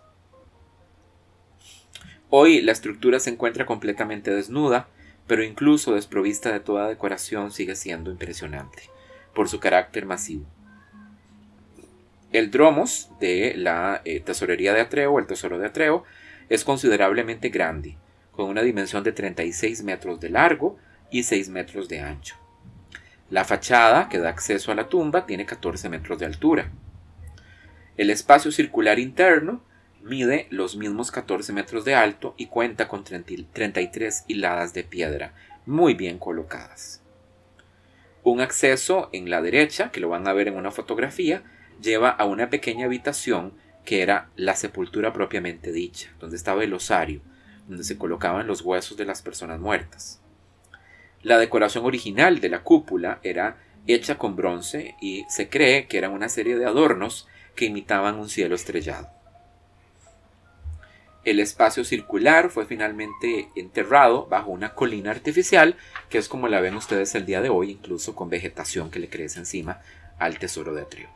[2.35, 4.87] Hoy la estructura se encuentra completamente desnuda,
[5.27, 8.89] pero incluso desprovista de toda decoración sigue siendo impresionante.
[9.35, 10.43] por su carácter masivo.
[12.31, 16.05] El dromos de la eh, tesorería de Atreo, el tesoro de Atreo,
[16.49, 17.97] es considerablemente grande,
[18.31, 20.79] con una dimensión de 36 metros de largo
[21.11, 22.35] y 6 metros de ancho.
[23.29, 26.71] La fachada que da acceso a la tumba tiene 14 metros de altura.
[27.95, 29.61] El espacio circular interno
[30.03, 35.33] mide los mismos 14 metros de alto y cuenta con 33 hiladas de piedra
[35.65, 37.01] muy bien colocadas.
[38.23, 41.43] Un acceso en la derecha, que lo van a ver en una fotografía,
[41.81, 43.53] lleva a una pequeña habitación
[43.85, 47.21] que era la sepultura propiamente dicha, donde estaba el osario,
[47.67, 50.21] donde se colocaban los huesos de las personas muertas.
[51.21, 56.11] La decoración original de la cúpula era hecha con bronce y se cree que eran
[56.11, 59.22] una serie de adornos que imitaban un cielo estrellado.
[61.25, 65.77] El espacio circular fue finalmente enterrado bajo una colina artificial,
[66.09, 69.09] que es como la ven ustedes el día de hoy, incluso con vegetación que le
[69.09, 69.79] crece encima
[70.19, 71.07] al tesoro de Atrio.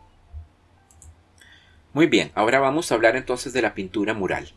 [1.92, 4.54] Muy bien, ahora vamos a hablar entonces de la pintura mural.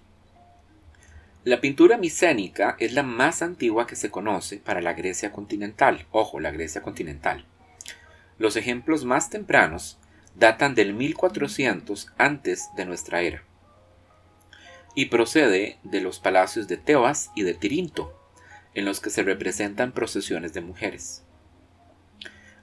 [1.43, 6.07] La pintura micénica es la más antigua que se conoce para la Grecia continental.
[6.13, 7.45] Ojo, la Grecia continental.
[8.39, 9.99] Los ejemplos más tempranos
[10.37, 13.43] datan del 1400 antes de nuestra era
[14.95, 18.17] y procede de los palacios de Tebas y de Tirinto,
[18.75, 21.25] en los que se representan procesiones de mujeres.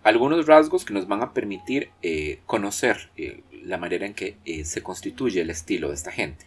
[0.03, 4.63] Algunos rasgos que nos van a permitir eh, conocer eh, la manera en que eh,
[4.63, 6.45] se constituye el estilo de esta gente.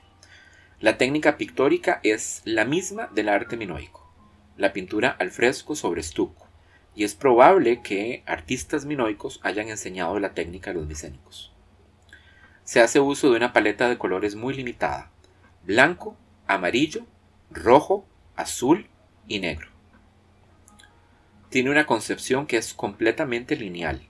[0.81, 4.11] La técnica pictórica es la misma del arte minoico,
[4.57, 6.49] la pintura al fresco sobre estuco,
[6.95, 11.53] y es probable que artistas minoicos hayan enseñado la técnica a los micénicos.
[12.64, 15.11] Se hace uso de una paleta de colores muy limitada,
[15.64, 17.07] blanco, amarillo,
[17.51, 18.88] rojo, azul
[19.29, 19.68] y negro.
[21.49, 24.03] Tiene una concepción que es completamente lineal.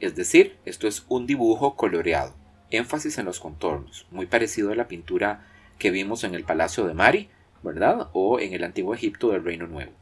[0.00, 2.34] Es decir, esto es un dibujo coloreado,
[2.70, 5.46] énfasis en los contornos, muy parecido a la pintura
[5.78, 7.30] que vimos en el Palacio de Mari,
[7.62, 8.08] ¿verdad?
[8.12, 9.92] O en el Antiguo Egipto del Reino Nuevo.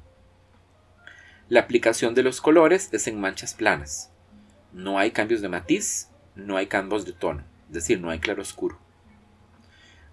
[1.49, 4.11] La aplicación de los colores es en manchas planas.
[4.73, 8.79] No hay cambios de matiz, no hay cambios de tono, es decir, no hay claroscuro.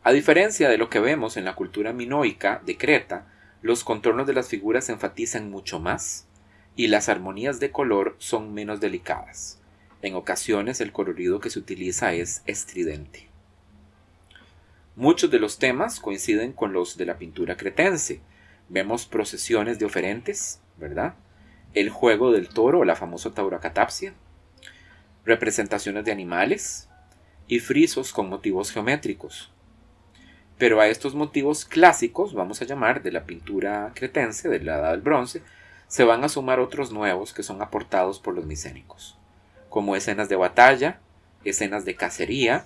[0.07, 3.27] A diferencia de lo que vemos en la cultura minoica de Creta,
[3.61, 6.29] los contornos de las figuras se enfatizan mucho más
[6.77, 9.59] y las armonías de color son menos delicadas.
[10.01, 13.27] En ocasiones el colorido que se utiliza es estridente.
[14.95, 18.21] Muchos de los temas coinciden con los de la pintura cretense.
[18.69, 21.15] Vemos procesiones de oferentes, ¿verdad?
[21.73, 24.13] El juego del toro, la famosa tauracatapsia,
[25.25, 26.87] representaciones de animales
[27.49, 29.51] y frisos con motivos geométricos.
[30.57, 34.91] Pero a estos motivos clásicos, vamos a llamar, de la pintura cretense, de la Edad
[34.91, 35.41] del Bronce,
[35.87, 39.17] se van a sumar otros nuevos que son aportados por los micénicos,
[39.69, 40.99] como escenas de batalla,
[41.43, 42.65] escenas de cacería,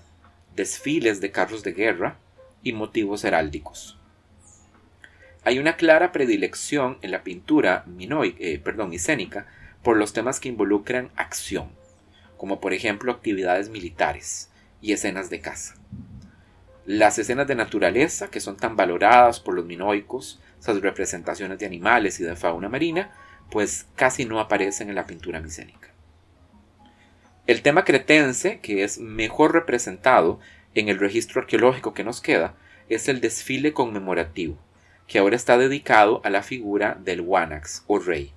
[0.55, 2.17] desfiles de carros de guerra
[2.63, 3.97] y motivos heráldicos.
[5.43, 9.47] Hay una clara predilección en la pintura eh, perdón, micénica
[9.83, 11.69] por los temas que involucran acción,
[12.37, 14.49] como por ejemplo actividades militares
[14.81, 15.75] y escenas de caza.
[16.93, 22.19] Las escenas de naturaleza, que son tan valoradas por los minoicos, esas representaciones de animales
[22.19, 23.13] y de fauna marina,
[23.49, 25.93] pues casi no aparecen en la pintura micénica.
[27.47, 30.41] El tema cretense, que es mejor representado
[30.75, 32.55] en el registro arqueológico que nos queda,
[32.89, 34.57] es el desfile conmemorativo,
[35.07, 38.33] que ahora está dedicado a la figura del Wanax o rey.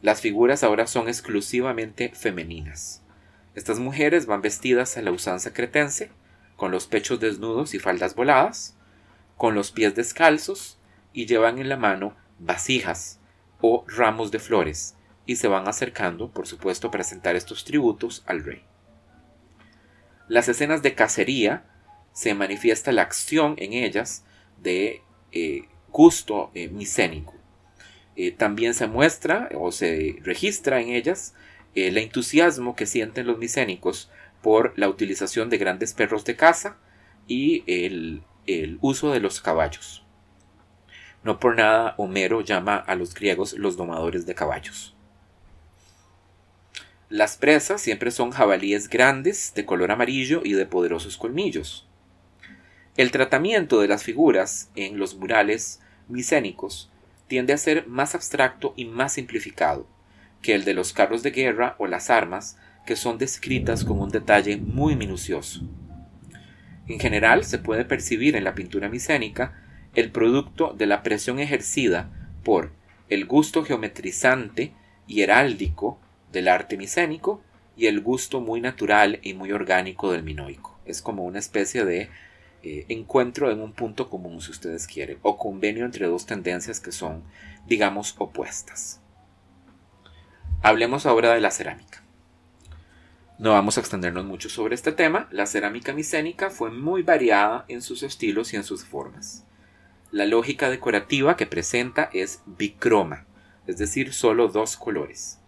[0.00, 3.02] Las figuras ahora son exclusivamente femeninas.
[3.54, 6.10] Estas mujeres van vestidas a la usanza cretense,
[6.56, 8.76] con los pechos desnudos y faldas voladas,
[9.36, 10.78] con los pies descalzos
[11.12, 13.20] y llevan en la mano vasijas
[13.60, 18.44] o ramos de flores y se van acercando, por supuesto, a presentar estos tributos al
[18.44, 18.62] rey.
[20.28, 21.64] Las escenas de cacería
[22.12, 24.24] se manifiesta la acción en ellas
[24.62, 27.34] de eh, gusto eh, micénico.
[28.16, 31.34] Eh, también se muestra o se registra en ellas
[31.74, 34.10] el entusiasmo que sienten los micénicos
[34.46, 36.76] por la utilización de grandes perros de caza
[37.26, 38.22] y el,
[38.80, 40.04] uso de los caballos.
[41.24, 44.94] No por nada Homero llama a los griegos los domadores de caballos.
[47.08, 51.88] Las presas siempre son jabalíes grandes, de color amarillo y de poderosos colmillos.
[52.96, 56.88] El tratamiento de las figuras en los murales micénicos
[57.26, 59.88] tiende a ser más abstracto y más simplificado
[60.40, 62.56] que el de los carros de guerra o las armas
[62.86, 65.62] que son descritas con un detalle muy minucioso.
[66.86, 69.60] En general se puede percibir en la pintura micénica
[69.94, 72.10] el producto de la presión ejercida
[72.44, 72.72] por
[73.08, 74.72] el gusto geometrizante
[75.06, 75.98] y heráldico
[76.32, 77.42] del arte micénico
[77.76, 80.78] y el gusto muy natural y muy orgánico del minoico.
[80.84, 82.08] Es como una especie de
[82.62, 86.92] eh, encuentro en un punto común, si ustedes quieren, o convenio entre dos tendencias que
[86.92, 87.22] son,
[87.66, 89.00] digamos, opuestas.
[90.62, 92.05] Hablemos ahora de la cerámica.
[93.38, 95.28] No vamos a extendernos mucho sobre este tema.
[95.30, 99.44] La cerámica micénica fue muy variada en sus estilos y en sus formas.
[100.10, 103.26] La lógica decorativa que presenta es bicroma,
[103.66, 105.38] es decir, solo dos colores.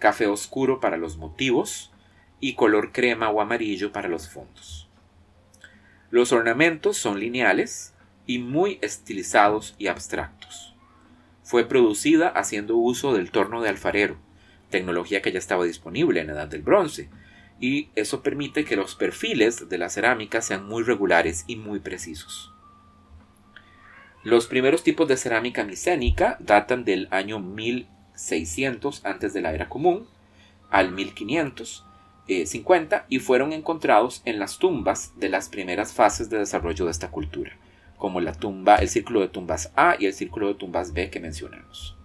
[0.00, 1.92] Café oscuro para los motivos
[2.40, 4.88] y color crema o amarillo para los fondos.
[6.10, 7.94] Los ornamentos son lineales
[8.26, 10.74] y muy estilizados y abstractos.
[11.44, 14.16] Fue producida haciendo uso del torno de alfarero,
[14.70, 17.08] tecnología que ya estaba disponible en la Edad del Bronce,
[17.60, 22.52] y eso permite que los perfiles de la cerámica sean muy regulares y muy precisos.
[24.24, 30.06] Los primeros tipos de cerámica micénica datan del año 1600 antes de la era común
[30.70, 36.84] al 1550 eh, y fueron encontrados en las tumbas de las primeras fases de desarrollo
[36.84, 37.56] de esta cultura,
[37.96, 41.20] como la tumba, el círculo de tumbas A y el círculo de tumbas B que
[41.20, 41.96] mencionamos.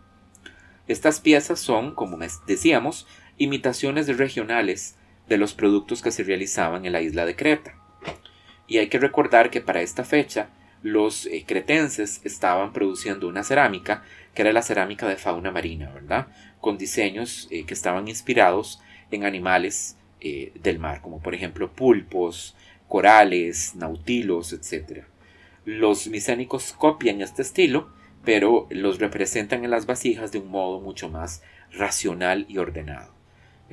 [0.88, 4.98] Estas piezas son, como decíamos, imitaciones regionales
[5.28, 7.76] de los productos que se realizaban en la isla de Creta.
[8.68, 10.50] Y hay que recordar que para esta fecha
[10.82, 14.04] los eh, cretenses estaban produciendo una cerámica
[14.34, 16.28] que era la cerámica de fauna marina, ¿verdad?
[16.60, 22.56] Con diseños eh, que estaban inspirados en animales eh, del mar, como por ejemplo pulpos,
[22.88, 25.04] corales, nautilos, etc.
[25.66, 27.90] Los micénicos copian este estilo,
[28.26, 33.13] pero los representan en las vasijas de un modo mucho más racional y ordenado.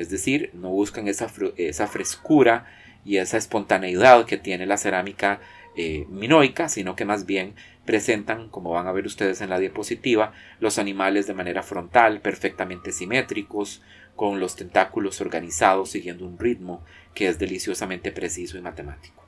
[0.01, 2.65] Es decir, no buscan esa, esa frescura
[3.05, 5.41] y esa espontaneidad que tiene la cerámica
[5.77, 10.33] eh, minoica, sino que más bien presentan, como van a ver ustedes en la diapositiva,
[10.59, 13.83] los animales de manera frontal, perfectamente simétricos,
[14.17, 16.83] con los tentáculos organizados siguiendo un ritmo
[17.13, 19.23] que es deliciosamente preciso y matemático.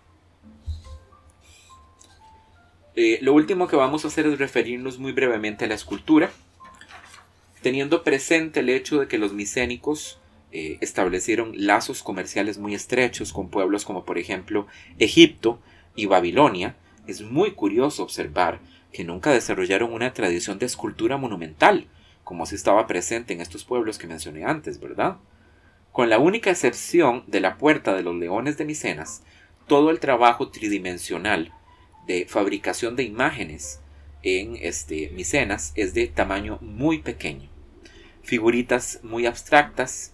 [2.96, 6.30] Eh, lo último que vamos a hacer es referirnos muy brevemente a la escultura,
[7.60, 10.18] teniendo presente el hecho de que los micénicos
[10.52, 14.66] eh, establecieron lazos comerciales muy estrechos con pueblos como por ejemplo
[14.98, 15.60] Egipto
[15.94, 16.76] y Babilonia,
[17.06, 18.60] es muy curioso observar
[18.92, 21.88] que nunca desarrollaron una tradición de escultura monumental,
[22.24, 25.16] como si estaba presente en estos pueblos que mencioné antes, ¿verdad?
[25.90, 29.22] Con la única excepción de la Puerta de los Leones de Micenas,
[29.66, 31.52] todo el trabajo tridimensional
[32.06, 33.80] de fabricación de imágenes
[34.22, 37.48] en este, Micenas es de tamaño muy pequeño.
[38.22, 40.11] Figuritas muy abstractas,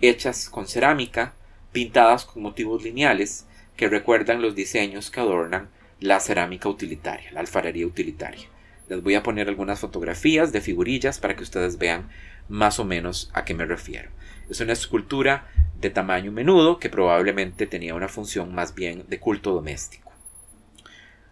[0.00, 1.34] hechas con cerámica,
[1.72, 5.68] pintadas con motivos lineales, que recuerdan los diseños que adornan
[6.00, 8.48] la cerámica utilitaria, la alfarería utilitaria.
[8.88, 12.08] Les voy a poner algunas fotografías de figurillas para que ustedes vean
[12.48, 14.10] más o menos a qué me refiero.
[14.48, 15.48] Es una escultura
[15.80, 20.12] de tamaño menudo que probablemente tenía una función más bien de culto doméstico.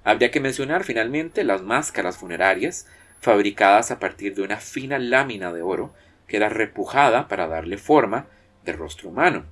[0.02, 2.86] Habría que mencionar finalmente las máscaras funerarias
[3.20, 5.94] fabricadas a partir de una fina lámina de oro
[6.26, 8.26] que era repujada para darle forma
[8.64, 9.44] de rostro humano.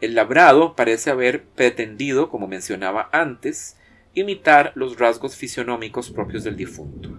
[0.00, 3.76] El labrado parece haber pretendido, como mencionaba antes,
[4.14, 7.16] imitar los rasgos fisionómicos propios del difunto.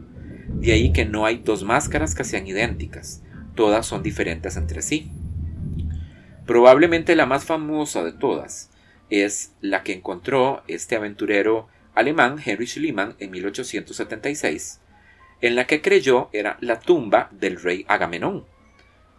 [0.47, 3.23] De ahí que no hay dos máscaras que sean idénticas,
[3.55, 5.11] todas son diferentes entre sí.
[6.45, 8.69] Probablemente la más famosa de todas
[9.09, 14.81] es la que encontró este aventurero alemán Henry Schliemann en 1876,
[15.41, 18.45] en la que creyó era la tumba del rey Agamenón,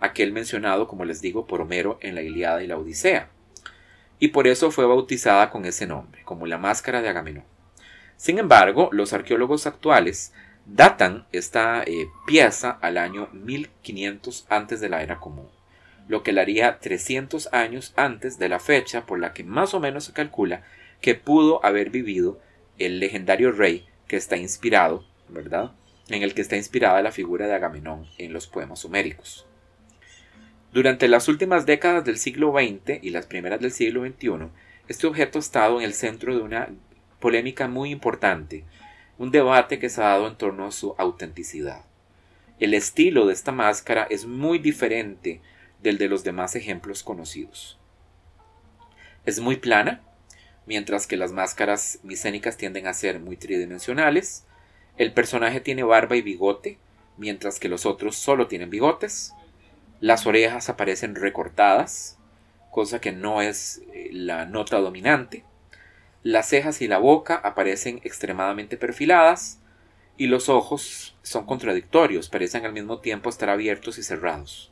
[0.05, 3.29] aquel mencionado, como les digo, por Homero en la Iliada y la Odisea,
[4.19, 7.45] y por eso fue bautizada con ese nombre, como la máscara de Agamenón.
[8.17, 10.33] Sin embargo, los arqueólogos actuales
[10.67, 15.49] datan esta eh, pieza al año 1500 antes de la era común,
[16.09, 19.81] lo que le haría 300 años antes de la fecha por la que más o
[19.81, 20.63] menos se calcula
[21.01, 22.41] que pudo haber vivido
[22.79, 25.73] el legendario rey que está inspirado, ¿verdad?
[26.09, 29.47] En el que está inspirada la figura de Agamenón en los poemas suméricos.
[30.75, 34.49] Durante las últimas décadas del siglo XX y las primeras del siglo XXI,
[34.89, 36.69] este objeto ha estado en el centro de una
[37.21, 38.65] polémica muy importante,
[39.17, 41.85] un debate que se ha dado en torno a su autenticidad.
[42.59, 45.41] El estilo de esta máscara es muy diferente
[45.81, 47.79] del de los demás ejemplos conocidos.
[49.25, 50.01] Es muy plana,
[50.67, 54.45] mientras que las máscaras micénicas tienden a ser muy tridimensionales.
[54.97, 56.79] El personaje tiene barba y bigote,
[57.17, 59.35] mientras que los otros solo tienen bigotes.
[60.05, 62.19] Las orejas aparecen recortadas,
[62.71, 65.45] cosa que no es eh, la nota dominante.
[66.23, 69.63] Las cejas y la boca aparecen extremadamente perfiladas
[70.19, 74.71] y los ojos son contradictorios, parecen al mismo tiempo estar abiertos y cerrados.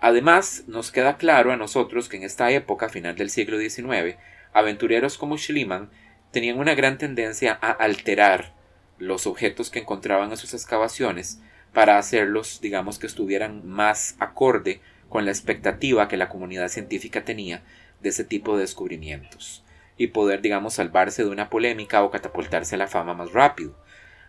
[0.00, 4.16] Además, nos queda claro a nosotros que en esta época, final del siglo XIX,
[4.54, 5.90] aventureros como Schliemann
[6.30, 8.54] tenían una gran tendencia a alterar
[8.96, 11.42] los objetos que encontraban en sus excavaciones
[11.72, 17.62] para hacerlos, digamos, que estuvieran más acorde con la expectativa que la comunidad científica tenía
[18.00, 19.64] de ese tipo de descubrimientos
[19.96, 23.74] y poder, digamos, salvarse de una polémica o catapultarse a la fama más rápido.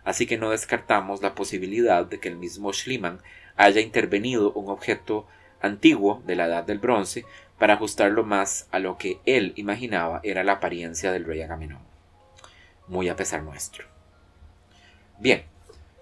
[0.04, 3.20] Así que no descartamos la posibilidad de que el mismo Schliemann
[3.56, 5.26] haya intervenido un objeto
[5.60, 7.24] antiguo de la edad del bronce
[7.58, 11.82] para ajustarlo más a lo que él imaginaba era la apariencia del rey Agamenón.
[12.88, 13.84] Muy a pesar nuestro.
[15.18, 15.44] Bien,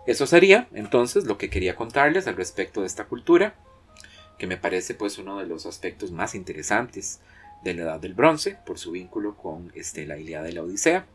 [0.07, 3.55] eso sería entonces lo que quería contarles al respecto de esta cultura,
[4.39, 7.21] que me parece pues uno de los aspectos más interesantes
[7.63, 11.07] de la Edad del Bronce, por su vínculo con este, la Ilíada de la Odisea.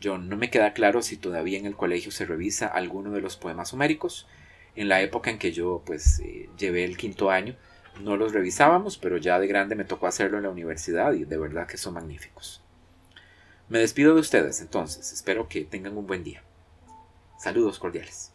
[0.00, 3.36] Yo no me queda claro si todavía en el colegio se revisa alguno de los
[3.36, 4.26] poemas homéricos.
[4.76, 7.56] En la época en que yo pues eh, llevé el quinto año,
[8.00, 11.36] no los revisábamos, pero ya de grande me tocó hacerlo en la universidad y de
[11.36, 12.62] verdad que son magníficos.
[13.68, 16.42] Me despido de ustedes entonces, espero que tengan un buen día.
[17.40, 18.29] Saludos cordiales.